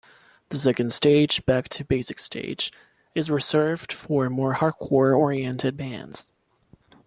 [0.49, 2.71] The second stage, Back-to-basics-stage,
[3.13, 6.27] is reserved for more hardcore oriented bands.